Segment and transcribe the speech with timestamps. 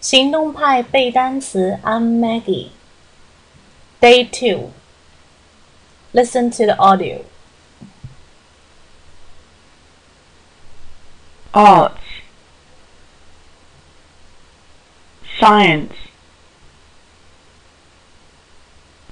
[0.00, 2.70] 行动派背单词，I'm Maggie.
[4.00, 4.70] Day two.
[6.12, 7.24] Listen to the audio.
[11.52, 12.02] Arts.
[15.38, 15.94] Science.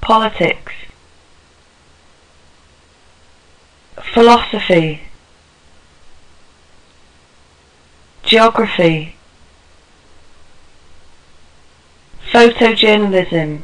[0.01, 0.73] Politics.
[4.15, 5.01] Philosophy.
[8.23, 9.17] Geography.
[12.33, 13.61] Photojournalism.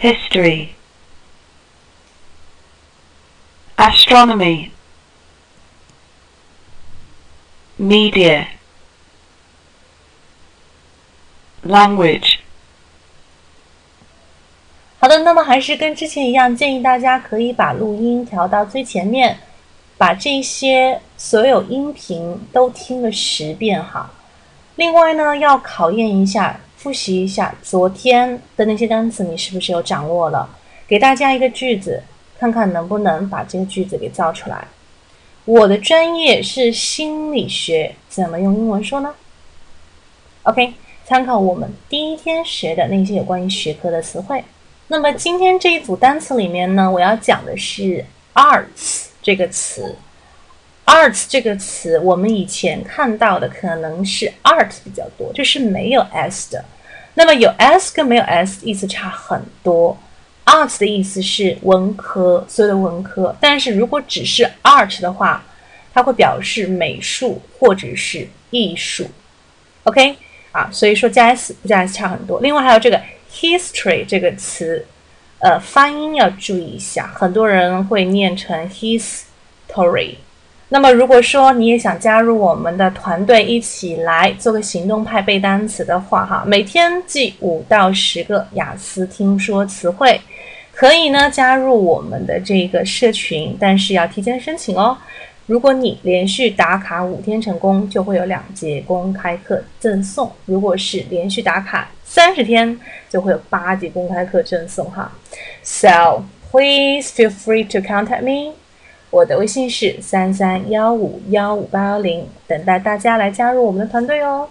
[0.00, 0.74] History.
[3.76, 4.70] Astronomy.
[7.78, 8.46] Media.
[11.64, 12.38] Language.
[14.98, 19.38] 好的，那么还是跟之前一样，建议大家可以把录音调到最前面，
[19.96, 24.10] 把这些所有音频都听个十遍哈。
[24.75, 30.49] 另外呢，要考验一下，复习一下昨天的那些单词，你是不是有掌握了？
[30.87, 32.01] 给大家一个句子，
[32.39, 34.65] 看看能不能把这个句子给造出来。
[35.45, 39.13] 我的专业是心理学，怎么用英文说呢
[40.43, 40.73] ？OK，
[41.05, 44.43] 参考我们第一天学的那些有关于学科的词汇。
[44.87, 49.95] 那么今天这一组单词里面呢，我要讲的是 arts 这个词。
[50.91, 56.63] Art 这个词，我们以前看到的可能是 art 比较多，就是没有 s 的。
[57.13, 59.97] 那么有 s 跟没有 s 意思差很多。
[60.45, 63.35] art 的意思是文科，所有的文科。
[63.39, 65.43] 但是如果只是 art 的话，
[65.93, 69.09] 它会表示美术或者是艺术。
[69.83, 70.17] OK
[70.51, 72.41] 啊，所以说加 s 不加 s 差很多。
[72.41, 73.01] 另外还有这个。
[73.33, 74.85] history 这个词，
[75.39, 80.15] 呃，发音要注意一下，很多人会念成 history。
[80.73, 90.21] 那么，如果说你也想加入我们的团队，一起来做个行动派背单词的话，哈，每天记五到十个雅思听说词汇，
[90.71, 94.97] 可以呢加入我们的这个社群，但是要提前申请哦。
[95.45, 100.31] 如果你连续打卡五天成功，就会有两节公开课赠送。
[100.45, 102.79] 如果是连续打卡三十天，
[103.09, 105.11] 就会有八节公开课赠送哈。
[105.63, 108.60] So please feel free to contact me。
[109.11, 114.49] 我的微信是三三幺五幺五八幺零，等待大家来加入我们的团队哦。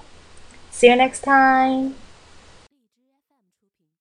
[0.72, 1.99] See you next time.